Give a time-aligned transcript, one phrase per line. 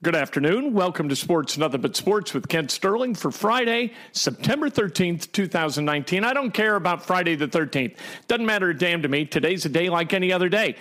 [0.00, 0.74] Good afternoon.
[0.74, 6.22] Welcome to Sports Nothing But Sports with Kent Sterling for Friday, September 13th, 2019.
[6.22, 7.96] I don't care about Friday the 13th.
[8.28, 9.24] Doesn't matter a damn to me.
[9.24, 10.76] Today's a day like any other day.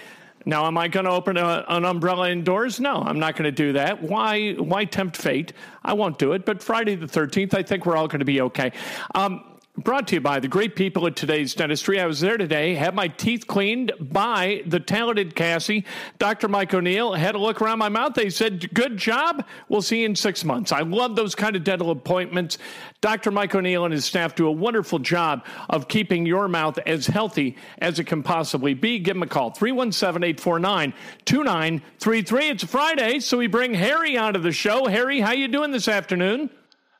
[0.46, 2.80] Now, am I going to open a, an umbrella indoors?
[2.80, 4.04] No, I'm not going to do that.
[4.04, 4.52] Why?
[4.52, 5.52] Why tempt fate?
[5.84, 6.46] I won't do it.
[6.46, 8.72] But Friday the 13th, I think we're all going to be okay.
[9.16, 9.44] Um,
[9.80, 12.00] Brought to you by the great people at today's dentistry.
[12.00, 15.86] I was there today, had my teeth cleaned by the talented Cassie.
[16.18, 16.48] Dr.
[16.48, 18.16] Mike O'Neill had a look around my mouth.
[18.16, 19.46] They said, Good job.
[19.70, 20.72] We'll see you in six months.
[20.72, 22.58] I love those kind of dental appointments.
[23.02, 23.30] Dr.
[23.30, 27.56] Mike O'Neill and his staff do a wonderful job of keeping your mouth as healthy
[27.78, 28.98] as it can possibly be.
[28.98, 30.94] Give them a call 317 849
[31.26, 32.50] 2933.
[32.50, 34.88] It's Friday, so we bring Harry onto the show.
[34.88, 36.50] Harry, how you doing this afternoon?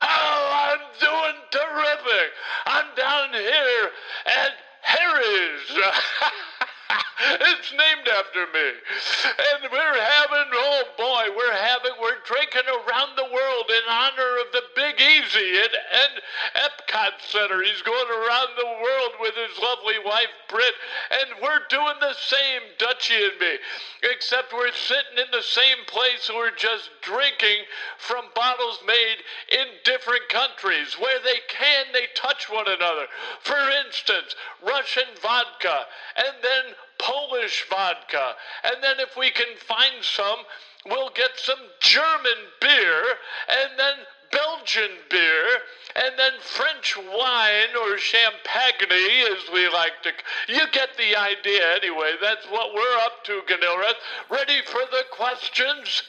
[0.00, 0.47] Oh,
[1.00, 2.30] doing terrific.
[2.66, 3.90] I'm down here
[4.26, 5.66] at Harry's.
[7.18, 8.68] it's named after me.
[9.52, 14.48] And we're having, oh boy, we're having, we're drinking around the world in honor of
[14.52, 16.14] the Big Easy at, and
[16.56, 17.62] Epcot Center.
[17.62, 20.74] He's going around the world with his lovely wife, Britt,
[21.10, 23.58] and we're doing the same, Dutchie and me,
[24.14, 26.30] except we're sitting in the same place.
[26.32, 27.66] We're just drinking
[27.98, 30.94] from bottles made in different countries.
[30.98, 33.06] Where they can, they touch one another.
[33.40, 35.86] For instance, Russian vodka,
[36.16, 38.34] and then Polish vodka.
[38.64, 40.38] And then if we can find some,
[40.86, 43.02] we'll get some German beer
[43.48, 43.94] and then
[44.30, 45.46] Belgian beer
[45.96, 50.10] and then French wine or champagne, as we like to.
[50.48, 52.12] You get the idea anyway.
[52.20, 53.94] That's what we're up to, Ganilrath.
[54.28, 56.02] Ready for the questions?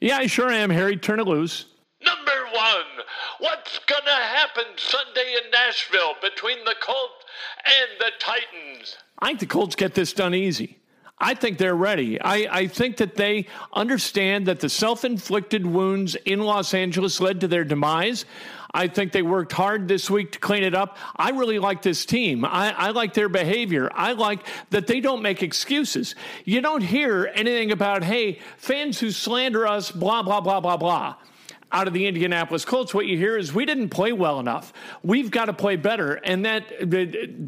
[0.00, 0.96] Yeah, I sure am, Harry.
[0.96, 1.66] Turn it loose.
[2.04, 3.04] Number one,
[3.38, 7.24] what's going to happen Sunday in Nashville between the Colts
[7.64, 8.96] and the Titans?
[9.18, 10.78] I think the Colts get this done easy.
[11.22, 12.18] I think they're ready.
[12.18, 17.42] I, I think that they understand that the self inflicted wounds in Los Angeles led
[17.42, 18.24] to their demise.
[18.72, 20.96] I think they worked hard this week to clean it up.
[21.16, 22.44] I really like this team.
[22.44, 23.90] I, I, like their behavior.
[23.92, 26.14] I like that they don't make excuses.
[26.44, 31.16] You don't hear anything about, hey, fans who slander us, blah, blah, blah, blah, blah
[31.72, 34.72] out of the Indianapolis Colts, what you hear is we didn't play well enough.
[35.02, 36.14] We've got to play better.
[36.14, 36.90] And that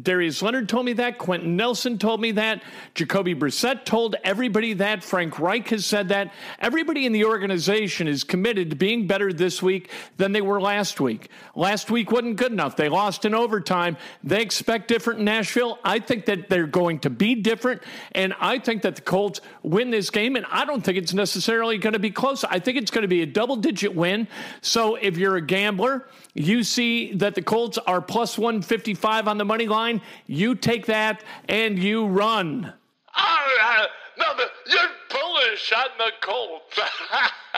[0.03, 1.17] Darius Leonard told me that.
[1.17, 2.63] Quenton Nelson told me that.
[2.95, 5.03] Jacoby Brissett told everybody that.
[5.03, 6.33] Frank Reich has said that.
[6.59, 11.01] Everybody in the organization is committed to being better this week than they were last
[11.01, 11.29] week.
[11.53, 12.77] Last week wasn't good enough.
[12.77, 13.97] They lost in overtime.
[14.23, 15.79] They expect different in Nashville.
[15.83, 17.83] I think that they're going to be different.
[18.13, 20.37] And I think that the Colts win this game.
[20.37, 22.45] And I don't think it's necessarily going to be close.
[22.45, 24.27] I think it's going to be a double digit win win.
[24.61, 29.45] So if you're a gambler, you see that the Colts are plus 155 on the
[29.45, 32.73] money line, you take that and you run.
[33.15, 33.87] Right.
[34.17, 34.25] No,
[34.67, 36.77] you're bullish on the Colts.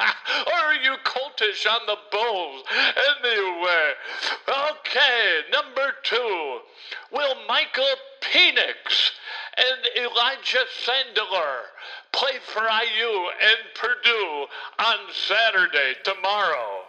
[0.48, 2.63] or are you coltish on the Bulls?
[3.24, 3.92] Anyway,
[4.48, 6.60] okay, number two.
[7.12, 9.12] Will Michael Penix
[9.58, 11.62] and Elijah Sandler
[12.16, 13.10] play for IU
[13.42, 14.46] and Purdue
[14.80, 16.84] on Saturday, tomorrow?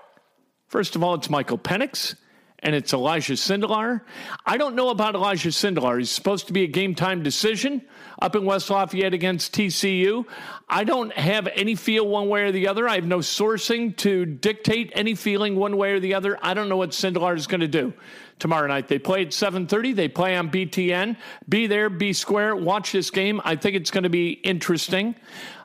[0.69, 2.15] First of all, it's Michael Penix
[2.61, 4.03] and it's Elijah Sindelar.
[4.47, 5.99] I don't know about Elijah Sindelar.
[5.99, 7.83] He's supposed to be a game time decision
[8.23, 10.25] up in West Lafayette against TCU.
[10.69, 12.89] I don't have any feel one way or the other.
[12.89, 16.39] I have no sourcing to dictate any feeling one way or the other.
[16.41, 17.93] I don't know what Sindelar is going to do
[18.39, 18.89] tomorrow night.
[18.89, 19.95] They play at 7:30.
[19.95, 21.17] They play on BTN.
[21.49, 22.55] Be there, be square.
[22.55, 23.41] Watch this game.
[23.45, 25.15] I think it's going to be interesting.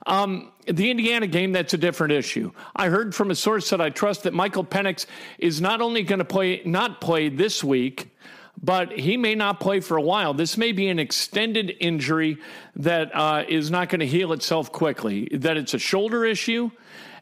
[0.05, 2.51] Um, the Indiana game, that's a different issue.
[2.75, 5.05] I heard from a source that I trust that Michael Penix
[5.37, 8.15] is not only going to play, not play this week,
[8.61, 10.33] but he may not play for a while.
[10.33, 12.37] This may be an extended injury
[12.75, 16.69] that uh, is not going to heal itself quickly, that it's a shoulder issue,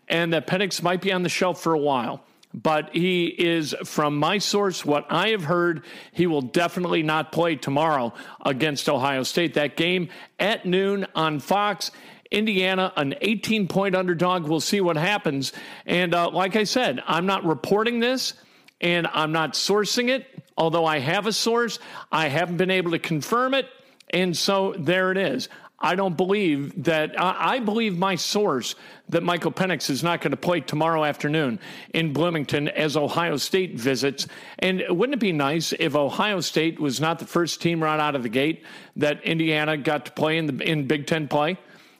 [0.07, 2.23] and that Penix might be on the shelf for a while.
[2.53, 7.55] But he is, from my source, what I have heard, he will definitely not play
[7.55, 8.13] tomorrow
[8.43, 9.53] against Ohio State.
[9.53, 10.09] That game
[10.39, 11.91] at noon on Fox.
[12.31, 14.47] Indiana, an 18 point underdog.
[14.47, 15.51] We'll see what happens.
[15.85, 18.33] And uh, like I said, I'm not reporting this
[18.81, 20.27] and I'm not sourcing it.
[20.55, 21.79] Although I have a source,
[22.11, 23.65] I haven't been able to confirm it.
[24.11, 25.49] And so there it is.
[25.81, 27.15] I don't believe that.
[27.17, 28.75] I believe my source
[29.09, 31.59] that Michael Penix is not going to play tomorrow afternoon
[31.93, 34.27] in Bloomington as Ohio State visits.
[34.59, 38.15] And wouldn't it be nice if Ohio State was not the first team right out
[38.15, 38.63] of the gate
[38.97, 41.57] that Indiana got to play in the in Big Ten play?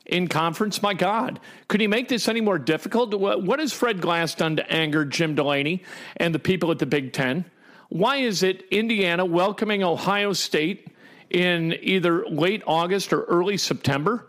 [0.10, 0.82] in conference.
[0.82, 3.14] My God, could he make this any more difficult?
[3.14, 5.84] What has Fred Glass done to anger Jim Delany
[6.18, 7.46] and the people at the Big Ten?
[7.90, 10.89] Why is it Indiana welcoming Ohio State
[11.30, 14.28] in either late August or early September?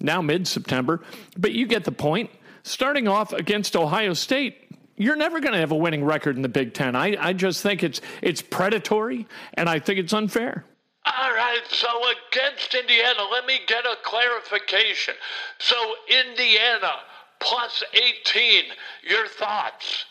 [0.00, 1.02] Now mid September.
[1.36, 2.30] But you get the point.
[2.64, 6.48] Starting off against Ohio State, you're never going to have a winning record in the
[6.48, 6.94] Big Ten.
[6.94, 10.64] I, I just think it's it's predatory and I think it's unfair.
[11.04, 11.88] All right, so
[12.30, 15.14] against Indiana, let me get a clarification.
[15.58, 15.74] So
[16.08, 16.92] Indiana
[17.40, 18.64] plus 18,
[19.08, 20.04] your thoughts?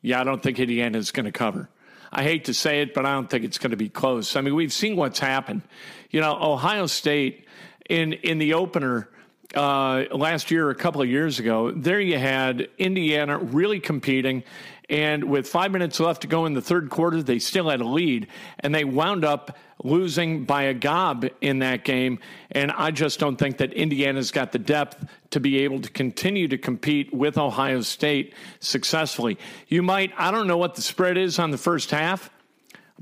[0.00, 1.68] Yeah, I don't think Indiana is going to cover.
[2.12, 4.36] I hate to say it, but I don't think it's going to be close.
[4.36, 5.62] I mean, we've seen what's happened.
[6.10, 7.46] You know, Ohio State
[7.88, 9.08] in in the opener
[9.54, 14.44] uh, last year, a couple of years ago, there you had Indiana really competing.
[14.88, 17.86] And with five minutes left to go in the third quarter, they still had a
[17.86, 18.26] lead,
[18.58, 22.18] and they wound up losing by a gob in that game.
[22.50, 26.48] And I just don't think that Indiana's got the depth to be able to continue
[26.48, 29.38] to compete with Ohio State successfully.
[29.68, 32.30] You might, I don't know what the spread is on the first half.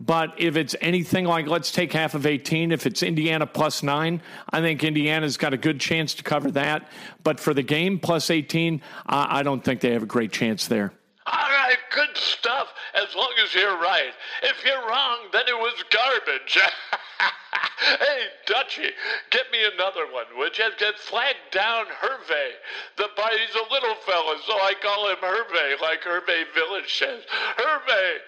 [0.01, 4.23] But if it's anything like, let's take half of 18, if it's Indiana plus nine,
[4.49, 6.89] I think Indiana's got a good chance to cover that.
[7.25, 10.93] But for the game plus 18, I don't think they have a great chance there.
[11.27, 14.13] All right, good stuff, as long as you're right.
[14.45, 16.59] If you're wrong, then it was garbage.
[17.99, 18.91] hey, Dutchie,
[19.31, 20.71] get me another one, would you?
[20.79, 22.51] Get flag down Hervé.
[22.97, 27.23] The he's a little fella, so I call him Hervé, like Hervé Villechaize.
[27.57, 28.19] Hervé,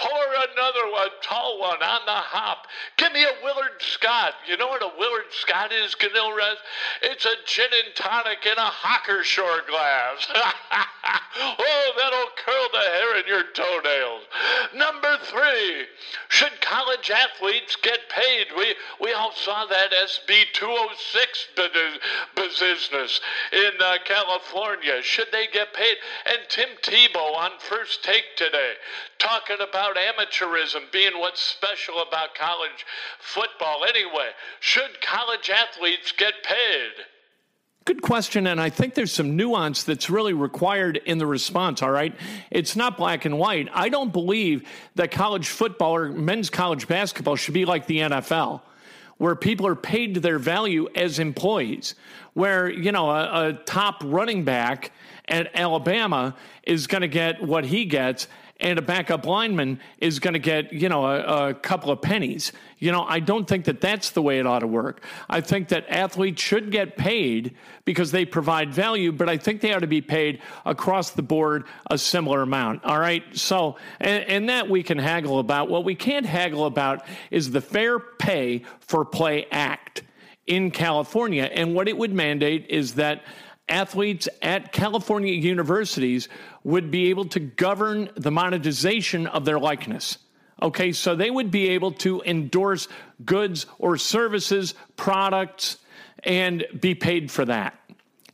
[0.00, 2.66] pour another one, tall one on the hop.
[2.96, 4.32] Give me a Willard Scott.
[4.48, 6.56] You know what a Willard Scott is, Ganilres?
[7.02, 10.26] It's a gin and tonic in a Hockershore glass.
[11.36, 14.24] oh, that'll curl the hair in your toenails.
[14.74, 15.84] Number three,
[16.28, 18.46] should college athletes get paid?
[18.56, 21.48] We, we all saw that SB 206
[22.36, 23.20] business
[23.52, 25.02] in uh, California.
[25.02, 25.96] Should they get paid?
[26.24, 28.74] And Tim Tebow on first take today
[29.20, 32.86] talking about amateurism being what's special about college
[33.18, 33.84] football.
[33.88, 37.04] Anyway, should college athletes get paid?
[37.86, 41.90] Good question, and I think there's some nuance that's really required in the response, all
[41.90, 42.14] right?
[42.50, 43.68] It's not black and white.
[43.72, 48.60] I don't believe that college football or men's college basketball should be like the NFL,
[49.16, 51.94] where people are paid to their value as employees,
[52.34, 54.92] where, you know, a, a top running back
[55.26, 58.28] at Alabama is going to get what he gets
[58.60, 62.52] and a backup lineman is going to get, you know, a, a, couple of pennies.
[62.78, 65.02] You know, I don't think that that's the way it ought to work.
[65.28, 69.72] I think that athletes should get paid because they provide value, but I think they
[69.72, 72.84] ought to be paid across the board a similar amount.
[72.84, 73.24] All right.
[73.36, 75.68] So, and, and that we can haggle about.
[75.68, 80.02] What we can't haggle about is the Fair Pay for Play Act
[80.46, 81.44] in California.
[81.44, 83.22] And what it would mandate is that
[83.70, 86.28] athletes at California universities
[86.64, 90.18] would be able to govern the monetization of their likeness.
[90.62, 92.86] Okay, so they would be able to endorse
[93.24, 95.78] goods or services, products,
[96.22, 97.74] and be paid for that.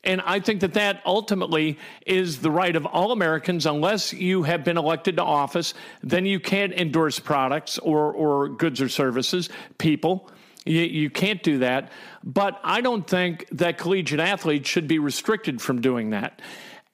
[0.03, 3.67] And I think that that ultimately is the right of all Americans.
[3.67, 8.81] Unless you have been elected to office, then you can't endorse products or, or goods
[8.81, 10.31] or services, people.
[10.67, 11.91] You, you can't do that.
[12.23, 16.43] But I don't think that collegiate athletes should be restricted from doing that.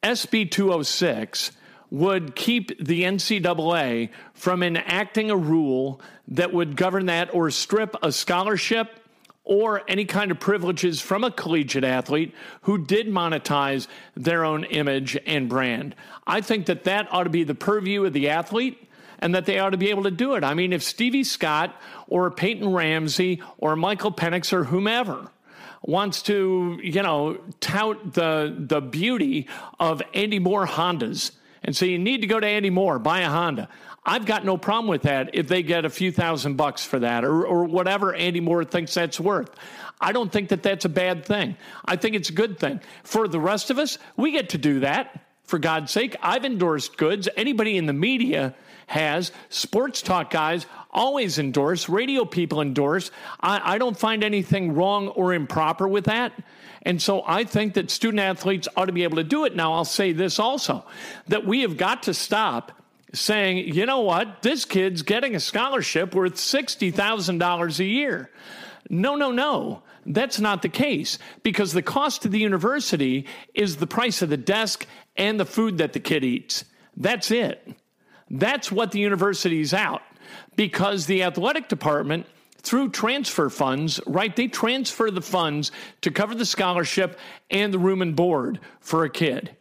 [0.03, 1.53] SB 206
[1.91, 8.11] would keep the NCAA from enacting a rule that would govern that or strip a
[8.11, 8.99] scholarship
[9.45, 15.19] or any kind of privileges from a collegiate athlete who did monetize their own image
[15.27, 15.95] and brand.
[16.27, 18.89] I think that that ought to be the purview of the athlete
[19.23, 20.43] and that they ought to be able to do it.
[20.43, 21.75] I mean, if Stevie Scott
[22.09, 25.31] or Peyton Ramsey or Michael Penix or whomever
[25.81, 29.49] wants to, you know, tout the the beauty
[29.79, 31.31] of Andy Mohr Hondas
[31.63, 33.69] and say you need to go to Andy Mohr, buy a Honda.
[34.05, 37.25] I've got no problem with that if they get a few thousand bucks for that
[37.25, 39.51] or, or whatever Andy Mohr thinks that's worth.
[40.01, 41.57] I don't think that that's a bad thing.
[41.85, 42.81] I think it's a good thing.
[43.05, 45.21] For the rest of us, we get to do that.
[45.45, 47.29] For God's sake, I've endorsed goods.
[47.37, 48.55] Anybody in the media
[48.87, 49.33] has.
[49.49, 51.89] Sports talk guys always endorse.
[51.89, 53.11] Radio people endorse.
[53.41, 56.33] I, I don't find anything wrong or improper with that.
[56.83, 59.55] And so I think that student athletes ought to be able to do it.
[59.55, 60.85] Now, I'll say this also
[61.29, 62.73] that we have got to stop
[63.15, 68.31] saying, you know what, this kid's getting a scholarship worth $60,000 a year.
[68.89, 69.83] No, no, no.
[70.05, 74.37] That's not the case because the cost to the university is the price of the
[74.37, 74.87] desk
[75.17, 76.65] and the food that the kid eats.
[76.97, 77.77] That's it.
[78.33, 80.03] That's what the university's out
[80.57, 82.27] because the athletic department
[82.63, 84.35] through transfer funds, right?
[84.35, 85.71] They transfer the funds
[86.01, 87.19] to cover the scholarship
[87.51, 89.55] and the room and board for a kid.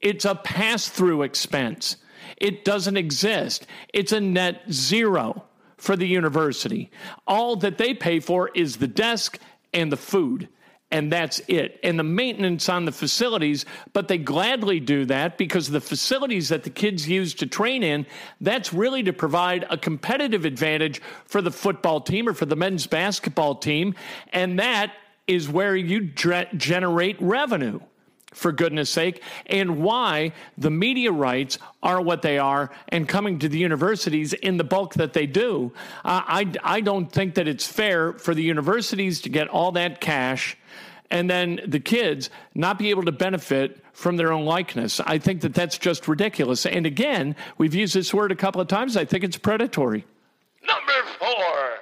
[0.00, 1.96] It's a pass through expense.
[2.36, 3.66] It doesn't exist.
[3.92, 5.44] It's a net zero
[5.76, 6.90] for the university.
[7.26, 9.38] All that they pay for is the desk
[9.72, 10.48] and the food.
[10.94, 11.80] And that's it.
[11.82, 16.62] And the maintenance on the facilities, but they gladly do that because the facilities that
[16.62, 18.06] the kids use to train in,
[18.40, 22.86] that's really to provide a competitive advantage for the football team or for the men's
[22.86, 23.96] basketball team.
[24.32, 24.92] And that
[25.26, 27.80] is where you generate revenue
[28.34, 33.48] for goodness sake, and why the media rights are what they are and coming to
[33.48, 35.72] the universities in the bulk that they do.
[36.04, 40.00] Uh, I, I don't think that it's fair for the universities to get all that
[40.00, 40.56] cash
[41.10, 45.00] and then the kids not be able to benefit from their own likeness.
[45.00, 46.66] I think that that's just ridiculous.
[46.66, 48.96] And again, we've used this word a couple of times.
[48.96, 50.04] I think it's predatory.
[50.66, 51.78] Number four.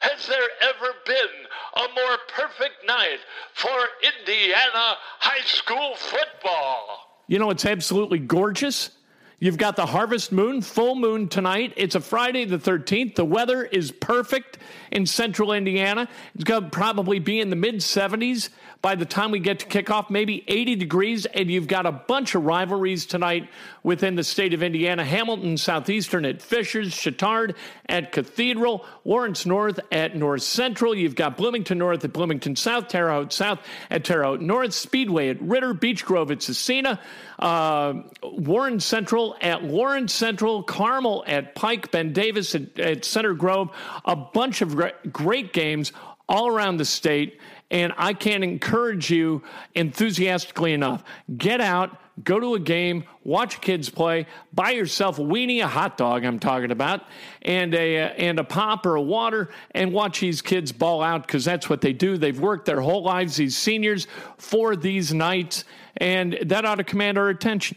[0.00, 1.39] Has there ever been
[1.80, 3.18] a more perfect night
[3.54, 3.70] for
[4.02, 7.22] Indiana high school football.
[7.26, 8.90] You know, it's absolutely gorgeous.
[9.38, 11.72] You've got the harvest moon, full moon tonight.
[11.76, 13.14] It's a Friday the 13th.
[13.14, 14.58] The weather is perfect
[14.90, 16.08] in central Indiana.
[16.34, 18.50] It's going to probably be in the mid 70s
[18.82, 22.34] by the time we get to kickoff, maybe 80 degrees, and you've got a bunch
[22.34, 23.48] of rivalries tonight
[23.82, 25.04] within the state of Indiana.
[25.04, 27.56] Hamilton Southeastern at Fishers, Chatard
[27.86, 30.94] at Cathedral, Lawrence North at North Central.
[30.94, 33.58] You've got Bloomington North at Bloomington South, Terre Haute South
[33.90, 36.98] at Terre Haute North, Speedway at Ritter, Beech Grove at Scecina,
[37.38, 43.70] uh, Warren Central at Warren Central, Carmel at Pike, Ben Davis at, at Center Grove.
[44.06, 44.74] A bunch of
[45.12, 45.92] great games
[46.28, 47.40] all around the state.
[47.70, 49.42] And I can't encourage you
[49.74, 51.04] enthusiastically enough.
[51.36, 55.96] Get out, go to a game, watch kids play, buy yourself a weenie, a hot
[55.96, 57.02] dog I'm talking about,
[57.42, 61.26] and a uh, and a pop or a water, and watch these kids ball out
[61.26, 62.16] because that's what they do.
[62.16, 64.06] They've worked their whole lives, these seniors,
[64.36, 65.64] for these nights,
[65.96, 67.76] and that ought to command our attention.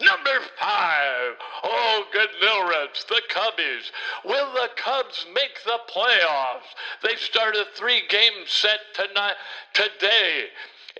[0.00, 2.28] Number five, oh, good
[2.68, 3.90] Reds, the Cubbies.
[4.24, 6.74] Will the Cubs make the playoffs?
[7.02, 9.36] They start a three-game set tonight,
[9.72, 10.46] today.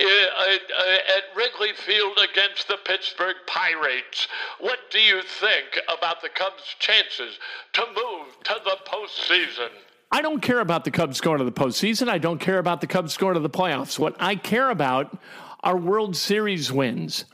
[0.00, 4.26] Uh, uh, at Wrigley Field against the Pittsburgh Pirates.
[4.58, 7.38] What do you think about the Cubs' chances
[7.74, 9.68] to move to the postseason?
[10.10, 12.08] I don't care about the Cubs going to the postseason.
[12.08, 13.96] I don't care about the Cubs going to the playoffs.
[13.96, 15.16] What I care about
[15.62, 17.24] are World Series wins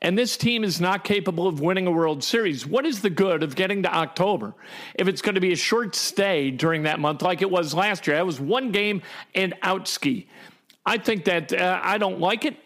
[0.00, 3.42] and this team is not capable of winning a World Series, what is the good
[3.42, 4.54] of getting to October
[4.94, 8.06] if it's going to be a short stay during that month like it was last
[8.06, 8.16] year?
[8.16, 9.02] That was one game
[9.34, 10.28] and out ski.
[10.84, 12.56] I think that uh, I don't like it.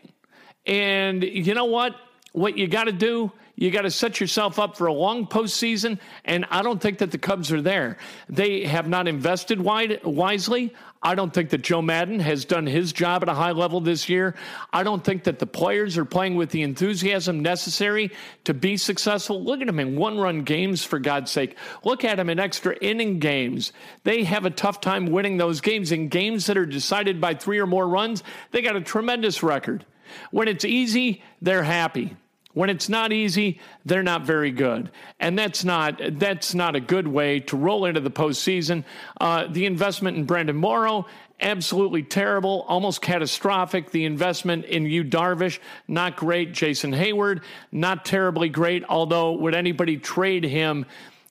[0.66, 1.94] And you know what?
[2.32, 5.98] What you got to do you got to set yourself up for a long postseason,
[6.24, 7.98] and I don't think that the Cubs are there.
[8.26, 10.74] They have not invested wide, wisely.
[11.02, 14.08] I don't think that Joe Maddon has done his job at a high level this
[14.08, 14.34] year.
[14.72, 18.12] I don't think that the players are playing with the enthusiasm necessary
[18.44, 19.44] to be successful.
[19.44, 21.54] Look at them in one run games, for God's sake.
[21.84, 23.72] Look at them in extra inning games.
[24.04, 25.92] They have a tough time winning those games.
[25.92, 29.84] In games that are decided by three or more runs, they got a tremendous record.
[30.30, 32.16] When it's easy, they're happy.
[32.52, 34.90] When it's not easy, they're not very good,
[35.20, 38.82] and that's not that's not a good way to roll into the postseason.
[39.20, 41.06] Uh, the investment in Brandon Morrow
[41.40, 43.90] absolutely terrible, almost catastrophic.
[43.90, 46.52] The investment in Yu Darvish, not great.
[46.52, 47.42] Jason Heyward,
[47.72, 48.84] not terribly great.
[48.88, 50.86] Although, would anybody trade him?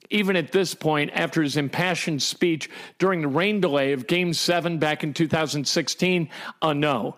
[0.09, 4.79] Even at this point, after his impassioned speech during the rain delay of Game 7
[4.79, 6.29] back in 2016,
[6.63, 7.15] uh, no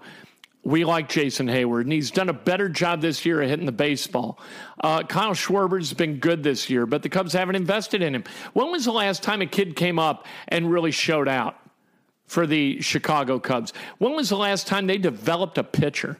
[0.63, 3.71] we like Jason Heyward, and he's done a better job this year of hitting the
[3.71, 4.39] baseball.
[4.79, 8.23] Uh, Kyle Schwarber's been good this year, but the Cubs haven't invested in him.
[8.53, 11.57] When was the last time a kid came up and really showed out
[12.27, 13.73] for the Chicago Cubs?
[13.97, 16.17] When was the last time they developed a pitcher?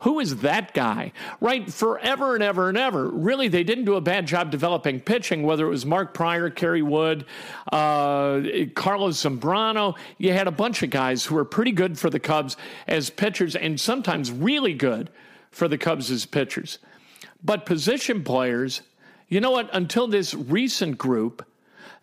[0.00, 1.12] Who is that guy?
[1.40, 3.08] Right, forever and ever and ever.
[3.08, 6.82] Really, they didn't do a bad job developing pitching, whether it was Mark Prior, Kerry
[6.82, 7.24] Wood,
[7.72, 8.42] uh,
[8.74, 9.96] Carlos Zambrano.
[10.18, 13.56] You had a bunch of guys who were pretty good for the Cubs as pitchers
[13.56, 15.10] and sometimes really good
[15.50, 16.78] for the Cubs as pitchers.
[17.42, 18.82] But position players,
[19.28, 19.70] you know what?
[19.72, 21.46] Until this recent group,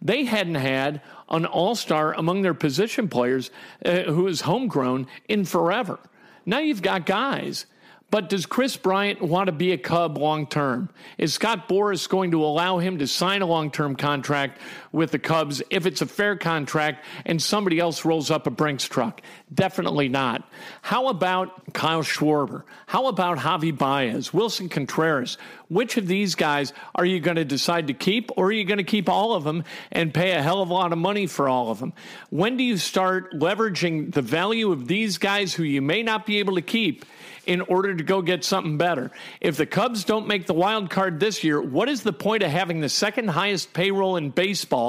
[0.02, 3.52] they hadn't had an all star among their position players
[3.86, 6.00] uh, who is homegrown in forever.
[6.46, 7.66] Now you've got guys
[8.14, 10.88] but does Kris Bryant want to be a Cub long term?
[11.18, 14.60] Is Scott Boras going to allow him to sign a long term contract
[14.94, 18.86] with the Cubs if it's a fair contract and somebody else rolls up a Brinks
[18.88, 19.22] truck?
[19.54, 20.48] Definitely not.
[20.82, 22.64] How about Kyle Schwarber?
[22.86, 25.38] How about Javi Baez, Willson Contreras?
[25.68, 28.78] Which of these guys are you going to decide to keep, or are you going
[28.78, 31.50] to keep all of them and pay a hell of a lot of money for
[31.50, 31.92] all of them?
[32.30, 36.40] When do you start leveraging the value of these guys who you may not be
[36.40, 37.06] able to keep?
[37.46, 39.12] in order to go get something better.
[39.42, 42.50] If the Cubs don't make the wild card this year, what is the point of
[42.50, 44.83] having the second highest payroll in baseball,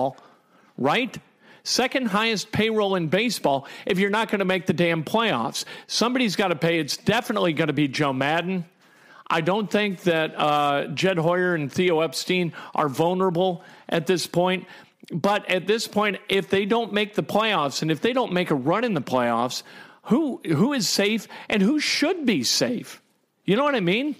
[0.77, 1.17] right?
[1.63, 5.65] Second highest payroll in baseball if you're not going to make the damn playoffs.
[5.87, 6.79] Somebody's got to pay.
[6.79, 8.67] It's definitely going to be Joe Maddon.
[9.27, 14.67] I don't think that uh, Jed Hoyer and Theo Epstein are vulnerable at this point.
[15.11, 18.51] But at this point, if they don't make the playoffs and if they don't make
[18.51, 19.63] a run in the playoffs,
[20.05, 23.03] who who is safe and who should be safe.
[23.45, 24.17] You know what I mean?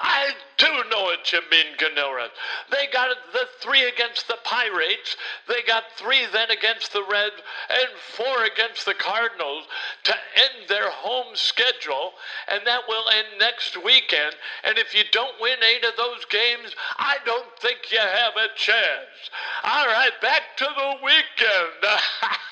[0.00, 2.28] I do know what you mean, Ganilra.
[2.70, 5.16] They got the three against the Pirates.
[5.46, 9.64] They got three then against the Reds and four against the Cardinals
[10.04, 12.12] to end their home schedule,
[12.48, 14.34] and that will end next weekend.
[14.64, 18.54] And if you don't win eight of those games, I don't think you have a
[18.56, 19.30] chance.
[19.62, 21.98] All right, back to the weekend.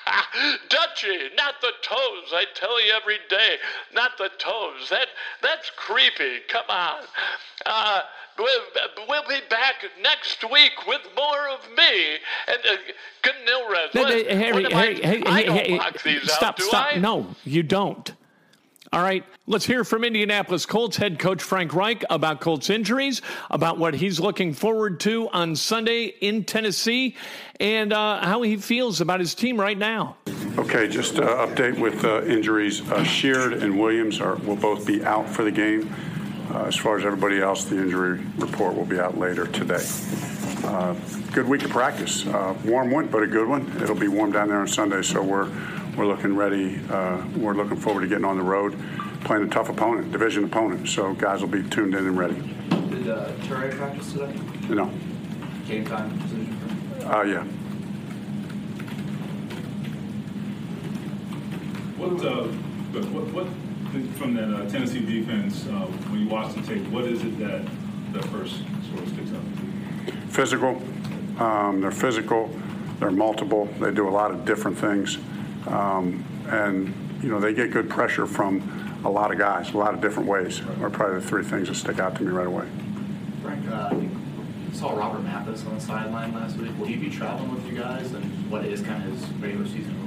[0.68, 2.30] Dutchy, not the toes.
[2.33, 3.57] I tell you every day,
[3.92, 4.88] not the toes.
[4.90, 5.09] That
[5.42, 6.40] that's creepy.
[6.48, 7.02] Come on.
[7.64, 7.95] Uh,
[8.38, 12.16] we'll, we'll be back next week with more of me
[12.49, 12.77] and uh,
[13.22, 13.94] Ganilrez.
[13.94, 16.87] No, Harry, Harry, Harry, I don't Harry, lock these stop, out, do stop.
[16.92, 16.99] I?
[16.99, 18.12] No, you don't.
[18.92, 23.20] All right, let's hear from Indianapolis Colts head coach Frank Reich about Colts injuries,
[23.51, 27.16] about what he's looking forward to on Sunday in Tennessee,
[27.59, 30.16] and uh, how he feels about his team right now.
[30.57, 32.81] Okay, just uh, update with uh, injuries.
[32.90, 35.92] Uh, Sheard and Williams are will both be out for the game.
[36.52, 39.85] Uh, as far as everybody else, the injury report will be out later today.
[40.64, 40.94] Uh,
[41.32, 42.24] good week of practice.
[42.64, 43.70] warm one, but a good one.
[43.82, 45.50] It'll be warm down there on Sunday, so we're
[45.96, 46.78] we're looking ready.
[46.90, 48.78] Uh, we're looking forward to getting on the road,
[49.24, 50.88] playing a tough opponent, division opponent.
[50.88, 52.35] So guys will be tuned in and ready.
[52.35, 54.38] Did uh, Turay practice today?
[54.68, 54.90] No.
[55.66, 57.44] Game time decision Uh, yeah.
[61.96, 63.65] What, uh, what, what
[64.16, 67.66] from that uh, Tennessee defense, uh, when you watch the tape, what is it that
[68.12, 68.56] that first
[68.88, 70.30] sort of sticks out?
[70.30, 70.82] Physical.
[71.38, 72.50] Um, they're physical.
[72.98, 73.66] They're multiple.
[73.78, 75.18] They do a lot of different things.
[75.66, 78.62] Um, and, you know, they get good pressure from
[79.04, 81.74] a lot of guys, a lot of different ways, are probably the three things that
[81.74, 82.66] stick out to me right away.
[83.42, 86.70] Frank, uh, I saw Robert Mathis on the sideline last week.
[86.78, 89.94] Will he be traveling with you guys, and what is kind of his regular season
[90.00, 90.05] role?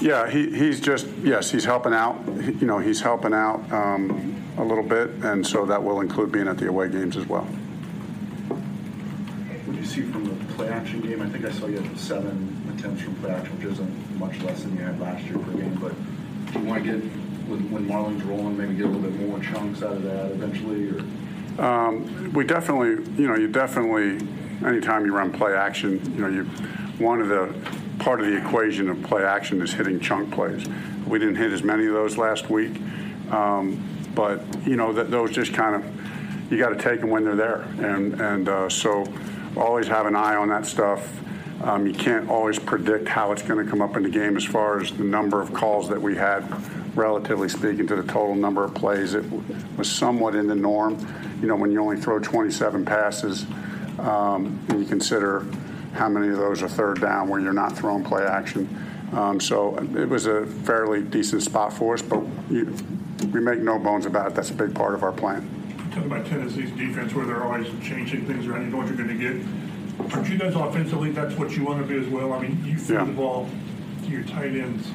[0.00, 2.20] Yeah, he, he's just, yes, he's helping out.
[2.42, 6.32] He, you know, he's helping out um, a little bit, and so that will include
[6.32, 7.44] being at the away games as well.
[9.64, 11.22] What do you see from the play action game?
[11.22, 14.62] I think I saw you have seven attempts from play action, which isn't much less
[14.62, 15.74] than you had last year per game.
[15.80, 15.94] But
[16.52, 17.00] do you want to get
[17.48, 20.90] when, when Marlon's rolling, maybe get a little bit more chunks out of that eventually,
[20.90, 21.00] or?
[21.64, 24.26] Um, we definitely, you know, you definitely,
[24.66, 26.44] anytime you run play action, you know, you
[26.98, 27.54] one of the
[28.04, 30.66] part of the equation of play action is hitting chunk plays.
[31.06, 32.78] We didn't hit as many of those last week,
[33.30, 33.82] um,
[34.14, 37.34] but you know that those just kind of you got to take them when they're
[37.34, 39.10] there, and and uh, so
[39.56, 41.18] always have an eye on that stuff.
[41.62, 44.44] Um, you can't always predict how it's going to come up in the game as
[44.44, 46.44] far as the number of calls that we had,
[46.94, 49.14] relatively speaking, to the total number of plays.
[49.14, 49.24] It
[49.78, 50.98] was somewhat in the norm.
[51.40, 53.46] You know, when you only throw 27 passes
[53.98, 55.46] um, and you consider
[55.94, 58.68] how many of those are third down where you're not throwing play action.
[59.12, 62.74] Um, so it was a fairly decent spot for us, but you,
[63.32, 64.34] we make no bones about it.
[64.34, 65.48] That's a big part of our plan.
[65.90, 69.08] Talking about Tennessee's defense, where they're always changing things around, you know what you're going
[69.08, 70.12] to get.
[70.12, 71.12] Aren't you guys offensively?
[71.12, 72.32] That's what you want to be as well.
[72.32, 73.04] I mean, you threw Yeah.
[73.04, 73.48] the ball
[74.02, 74.88] to your tight ends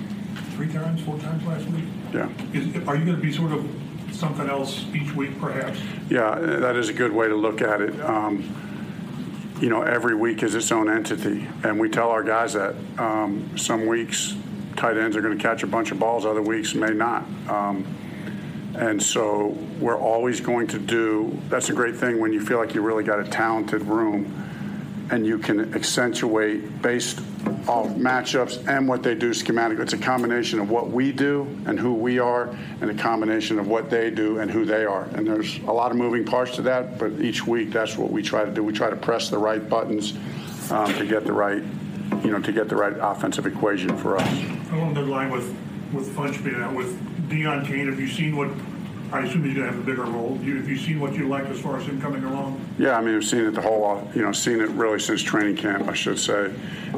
[0.56, 1.86] three times, four times last week.
[2.14, 2.28] Yeah.
[2.54, 3.66] Is, are you going to be sort of
[4.12, 5.80] something else each week, perhaps?
[6.10, 7.98] Yeah, that is a good way to look at it.
[8.02, 8.44] Um,
[9.60, 12.76] you know, every week is its own entity, and we tell our guys that.
[12.98, 14.36] Um, some weeks,
[14.76, 17.24] tight ends are going to catch a bunch of balls, other weeks may not.
[17.50, 17.86] Um,
[18.76, 19.48] and so
[19.80, 23.04] we're always going to do that's a great thing when you feel like you really
[23.04, 27.20] got a talented room and you can accentuate based
[27.68, 29.82] off matchups and what they do schematically.
[29.82, 33.68] It's a combination of what we do and who we are, and a combination of
[33.68, 35.04] what they do and who they are.
[35.14, 38.22] And there's a lot of moving parts to that, but each week that's what we
[38.22, 38.64] try to do.
[38.64, 40.18] We try to press the right buttons
[40.72, 41.64] um, to get the right,
[42.24, 44.28] you know, to get the right offensive equation for us.
[44.72, 45.56] Along the line with,
[45.94, 48.50] with Funch being out, with Deon Cain, have you seen what,
[49.12, 50.38] I assume he's going to have a bigger role.
[50.44, 52.64] You- Have you seen what you like as far as him coming along?
[52.78, 55.56] Yeah, I mean, I've seen it the whole, you know, seen it really since training
[55.56, 56.54] camp, I should say.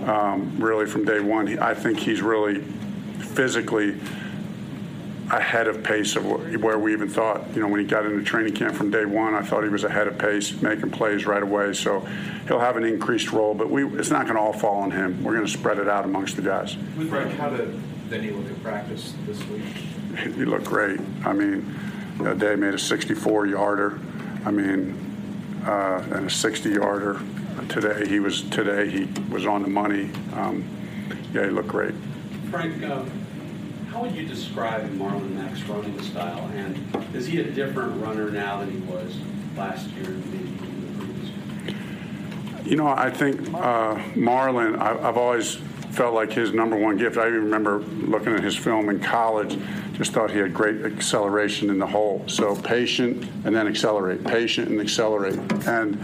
[0.06, 2.62] Um, really from day one, I think he's really
[3.20, 3.98] physically
[5.32, 6.26] ahead of pace of
[6.62, 7.42] where we even thought.
[7.56, 9.86] You know, when he got into training camp from day one, I thought he was
[9.86, 11.72] ahead of pace, making plays right away.
[11.74, 12.02] So
[12.48, 15.24] he'll have an increased role, but we, it's not going to all fall on him.
[15.24, 16.76] We're going to spread it out amongst the guys.
[17.08, 19.64] Frank, how did Denny look at practice this week?
[20.20, 21.00] He looked great.
[21.24, 21.74] I mean,
[22.24, 24.00] that day made a 64 yarder.
[24.46, 24.98] I mean,
[25.66, 27.22] uh, and a 60 yarder.
[27.70, 30.10] Today he was today he was on the money.
[30.34, 30.66] Um,
[31.34, 31.94] yeah, he looked great.
[32.50, 33.10] Frank, um,
[33.90, 36.50] how would you describe Marlon Mack's running style?
[36.56, 36.78] And
[37.14, 39.16] is he a different runner now than he was
[39.56, 41.76] last year maybe the previous year?
[42.66, 44.80] You know, I think uh, Marlon.
[44.80, 45.60] I, I've always
[45.92, 47.18] felt like his number one gift.
[47.18, 49.58] I remember looking at his film in college.
[49.94, 52.24] Just thought he had great acceleration in the hole.
[52.28, 56.00] So patient and then accelerate, patient and accelerate, and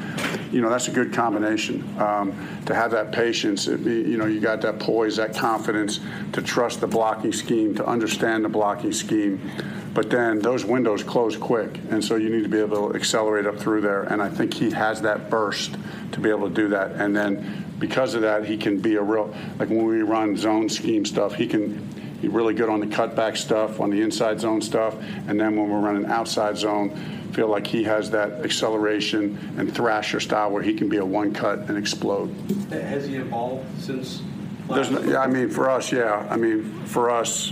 [0.52, 1.84] you know that's a good combination.
[2.00, 2.34] Um,
[2.66, 6.00] to have that patience, it, you know, you got that poise, that confidence
[6.34, 9.40] to trust the blocking scheme, to understand the blocking scheme.
[9.94, 13.48] But then those windows close quick, and so you need to be able to accelerate
[13.48, 14.04] up through there.
[14.04, 15.76] And I think he has that burst
[16.12, 16.92] to be able to do that.
[16.92, 20.70] And then because of that, he can be a real like when we run zone
[20.70, 21.88] scheme stuff, he can
[22.22, 24.96] be really good on the cutback stuff, on the inside zone stuff,
[25.28, 26.90] and then when we're running outside zone,
[27.34, 31.34] feel like he has that acceleration and thrasher style where he can be a one
[31.34, 32.30] cut and explode.
[32.72, 34.24] Has he evolved since
[34.68, 36.28] There's no, yeah, I mean, for us, yeah.
[36.30, 37.52] I mean, for us,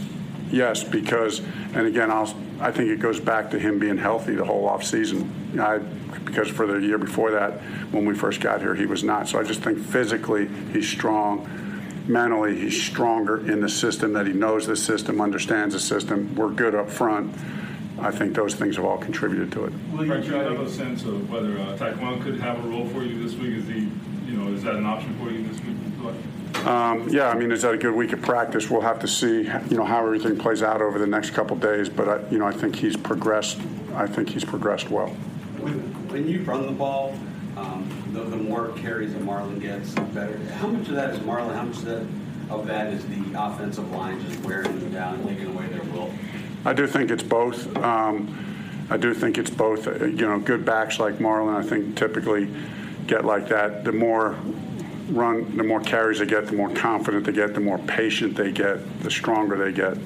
[0.50, 1.40] yes, because,
[1.74, 5.60] and again, I'll, I think it goes back to him being healthy the whole offseason.
[5.60, 5.80] I,
[6.26, 9.28] because for the year before that, when we first got here, he was not.
[9.28, 11.50] So I just think physically he's strong.
[12.08, 16.36] Mentally, he's stronger in the system, that he knows the system, understands the system.
[16.36, 17.36] We're good up front.
[18.00, 19.98] I think those things have all contributed to it.
[19.98, 21.76] Do you have a sense of whether uh,
[22.22, 23.56] could have a role for you this week?
[23.56, 23.90] Is he,
[24.26, 25.76] you know, is that an option for you this week?
[26.66, 27.00] You feel like?
[27.02, 28.70] Um, yeah, I mean, is that a good week of practice?
[28.70, 31.90] We'll have to see, you know, how everything plays out over the next couple days.
[31.90, 33.60] But I, you know, I think he's progressed.
[33.94, 35.10] I think he's progressed well.
[35.60, 37.18] When, when you run the ball,
[37.58, 40.38] um, the, the more carries that Marlon gets, the better.
[40.56, 41.56] How much of that is Marlon?
[41.56, 42.06] How much of that,
[42.50, 46.12] of that is the offensive line just wearing them down and taking away their will?
[46.66, 47.76] I do think it's both.
[47.78, 49.88] Um, I do think it's both.
[49.88, 52.50] Uh, You know, good backs like Marlon, I think typically
[53.08, 53.84] get like that.
[53.84, 54.36] The more
[55.10, 58.52] run, the more carries they get, the more confident they get, the more patient they
[58.52, 59.98] get, the stronger they get.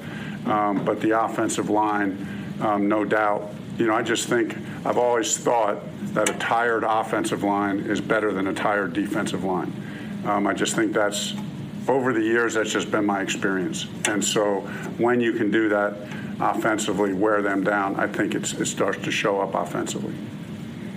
[0.46, 2.26] Um, but the offensive line,
[2.60, 3.52] um, no doubt.
[3.78, 5.80] You know, I just think I've always thought
[6.14, 9.72] that a tired offensive line is better than a tired defensive line.
[10.24, 11.34] Um, I just think that's
[11.88, 13.86] over the years, that's just been my experience.
[14.06, 14.60] And so
[14.98, 15.96] when you can do that
[16.38, 20.14] offensively, wear them down, I think it starts to show up offensively.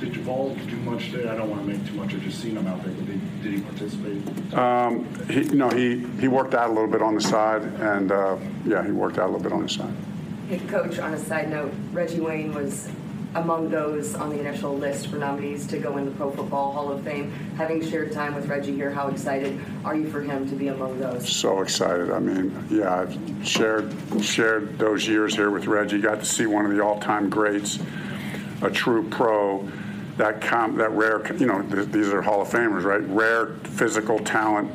[0.04, 1.30] Did Javal do much today?
[1.30, 2.14] I don't want to make too much.
[2.14, 4.54] I've just seen him out there, but did, did he participate?
[4.54, 8.12] Um, he, you know, he, he worked out a little bit on the side, and
[8.12, 8.36] uh,
[8.66, 9.94] yeah, he worked out a little bit on the side.
[10.50, 12.90] Hey, Coach, on a side note, Reggie Wayne was
[13.36, 16.92] among those on the initial list for nominees to go in the Pro Football Hall
[16.92, 17.32] of Fame.
[17.56, 21.00] Having shared time with Reggie here, how excited are you for him to be among
[21.00, 21.34] those?
[21.34, 22.12] So excited.
[22.12, 26.02] I mean, yeah, I've shared shared those years here with Reggie.
[26.02, 27.80] Got to see one of the all-time greats,
[28.62, 29.66] a true pro.
[30.18, 33.02] That com- that rare, you know, th- these are Hall of Famers, right?
[33.08, 34.72] Rare physical talent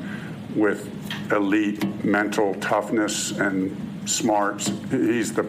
[0.57, 0.90] with
[1.33, 3.77] elite mental toughness and
[4.09, 4.72] smarts.
[4.90, 5.44] He's the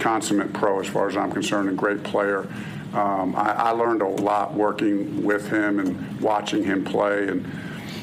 [0.00, 2.48] consummate pro as far as I'm concerned, and great player.
[2.92, 7.46] Um, I, I learned a lot working with him and watching him play, and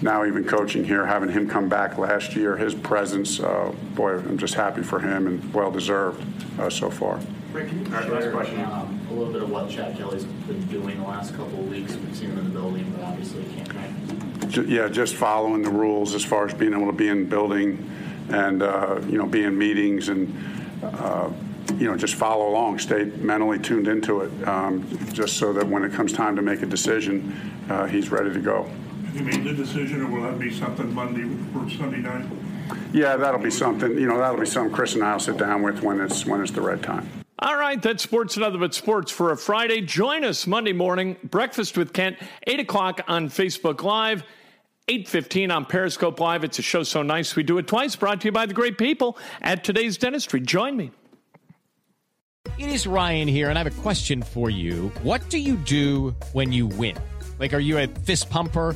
[0.02, 4.38] now even coaching here, having him come back last year, his presence, uh, boy, I'm
[4.38, 6.24] just happy for him and well deserved
[6.60, 7.19] uh, so far.
[7.54, 8.62] Rick, can you All right, share last question.
[8.66, 11.96] um, a little bit of what Chad Kelly's been doing the last couple of weeks?
[11.96, 14.54] We've seen him in the building, but obviously he can't practice.
[14.54, 17.30] Ju- Yeah, just following the rules as far as being able to be in the
[17.30, 17.90] building
[18.30, 20.34] and, uh, you know, be in meetings and,
[20.84, 21.30] uh,
[21.78, 25.84] you know, just follow along, stay mentally tuned into it, um, just so that when
[25.84, 27.34] it comes time to make a decision,
[27.70, 28.64] uh, he's ready to go.
[29.06, 32.26] Have you made the decision, or will that be something Monday or Sunday night?
[32.94, 35.62] Yeah, that'll be something, you know, that'll be something Chris and I will sit down
[35.62, 37.10] with when it's, when it's the right time.
[37.43, 39.82] All right, that's Sports Nothing But Sports for a Friday.
[39.82, 44.23] Join us Monday morning, Breakfast with Kent, 8 o'clock on Facebook Live,
[44.88, 46.43] 8.15 on Periscope Live.
[46.43, 48.77] It's a show so nice we do it twice, brought to you by the great
[48.77, 50.39] people at Today's Dentistry.
[50.39, 50.91] Join me.
[52.60, 54.89] It is Ryan here, and I have a question for you.
[55.01, 56.95] What do you do when you win?
[57.39, 58.75] Like, are you a fist pumper?